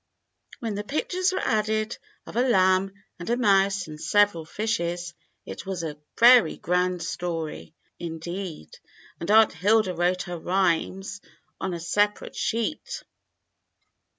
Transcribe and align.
When 0.61 0.73
the 0.73 0.83
pictures 0.83 1.31
were 1.31 1.45
added, 1.45 1.95
of 2.25 2.35
a 2.35 2.41
lamb 2.41 2.91
and 3.19 3.29
a 3.29 3.37
mouse 3.37 3.85
and 3.87 4.01
several 4.01 4.45
fishes, 4.45 5.13
it 5.45 5.63
was 5.67 5.83
a 5.83 5.95
very 6.19 6.57
grand 6.57 7.03
story, 7.03 7.75
indeed, 7.99 8.79
and 9.19 9.29
Aunt 9.29 9.53
Hilda 9.53 9.93
wrote 9.93 10.23
her 10.23 10.39
rhymes 10.39 11.21
on 11.59 11.75
a 11.75 11.77
sepa 11.77 12.21
rate 12.21 12.35
sheet. 12.35 13.03